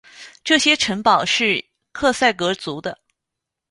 [0.43, 2.97] 这些城堡是克塞格族的。